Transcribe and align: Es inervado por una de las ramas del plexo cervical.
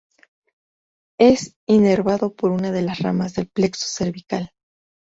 Es 1.19 1.55
inervado 1.67 2.33
por 2.33 2.49
una 2.49 2.71
de 2.71 2.81
las 2.81 2.97
ramas 2.97 3.35
del 3.35 3.49
plexo 3.49 3.85
cervical. 3.87 4.49